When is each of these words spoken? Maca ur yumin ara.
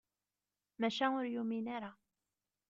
Maca 0.79 1.07
ur 1.17 1.25
yumin 1.33 1.67
ara. 1.75 1.91